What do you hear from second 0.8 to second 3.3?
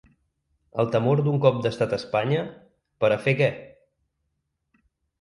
El temor d’un cop d’estat a Espanya… per a